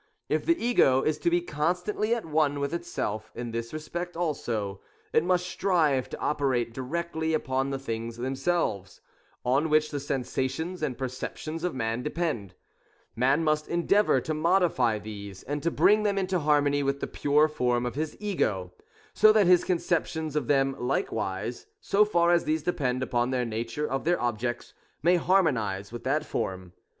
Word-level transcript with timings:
If 0.29 0.47
the 0.47 0.57
Ego 0.59 1.03
is 1.03 1.19
to 1.19 1.29
be 1.29 1.41
constantly 1.41 2.15
at 2.15 2.25
one 2.25 2.59
with 2.59 2.73
itself 2.73 3.31
in 3.35 3.51
this 3.51 3.71
respect 3.71 4.17
also, 4.17 4.81
it 5.13 5.23
must 5.23 5.45
strive 5.45 6.09
to 6.09 6.17
operate 6.19 6.73
directly 6.73 7.35
upon 7.35 7.69
the 7.69 7.77
things 7.77 8.17
themselves, 8.17 8.99
on 9.45 9.69
which 9.69 9.91
the 9.91 9.99
sensations 9.99 10.81
and 10.81 10.97
perceptions 10.97 11.63
of 11.63 11.75
man 11.75 12.01
depend;— 12.01 12.55
man 13.25 13.43
must 13.43 13.67
endeavour 13.67 14.19
to 14.21 14.33
modify 14.33 14.97
these, 14.97 15.43
and 15.43 15.61
to 15.61 15.69
bring 15.69 16.01
them 16.01 16.17
into 16.17 16.39
harmony 16.39 16.81
with 16.81 16.99
the 16.99 17.05
pure 17.05 17.47
form 17.47 17.85
of 17.85 17.93
his 17.93 18.17
Ego, 18.19 18.73
so 19.13 19.31
that 19.31 19.45
his 19.45 19.63
conceptions 19.63 20.35
of 20.35 20.47
them 20.47 20.75
likewise, 20.79 21.67
so 21.79 22.03
far 22.05 22.31
as 22.31 22.45
these 22.45 22.63
depend 22.63 23.03
upon 23.03 23.29
the 23.29 23.45
nature 23.45 23.87
of 23.87 24.03
their 24.03 24.19
objects, 24.19 24.73
may 25.03 25.17
harmonize 25.17 25.91
with 25.91 26.03
that 26.03 26.25
form. 26.25 26.73